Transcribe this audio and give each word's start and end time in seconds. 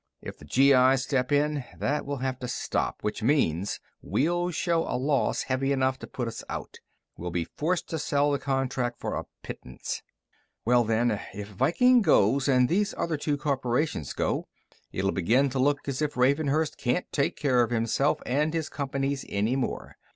If 0.19 0.39
the 0.39 0.45
GI's 0.45 1.03
step 1.03 1.31
in, 1.31 1.63
that 1.77 2.07
will 2.07 2.17
have 2.25 2.39
to 2.39 2.47
stop 2.47 3.03
which 3.03 3.21
means 3.21 3.79
we'll 4.01 4.49
show 4.49 4.81
a 4.87 4.97
loss 4.97 5.43
heavy 5.43 5.71
enough 5.71 5.99
to 5.99 6.07
put 6.07 6.27
us 6.27 6.43
out. 6.49 6.79
We'll 7.17 7.29
be 7.29 7.43
forced 7.43 7.87
to 7.89 7.99
sell 7.99 8.31
the 8.31 8.39
contract 8.39 8.99
for 8.99 9.13
a 9.15 9.25
pittance. 9.43 10.01
"Well, 10.65 10.83
then. 10.83 11.19
If 11.35 11.49
Viking 11.49 12.01
goes, 12.01 12.47
and 12.47 12.67
these 12.67 12.95
other 12.97 13.15
two 13.15 13.37
corporations 13.37 14.13
go, 14.13 14.47
it'll 14.91 15.11
begin 15.11 15.49
to 15.51 15.59
look 15.59 15.87
as 15.87 16.01
if 16.01 16.17
Ravenhurst 16.17 16.77
can't 16.79 17.05
take 17.11 17.35
care 17.35 17.61
of 17.61 17.69
himself 17.69 18.21
and 18.25 18.55
his 18.55 18.69
companies 18.69 19.23
anymore. 19.29 19.97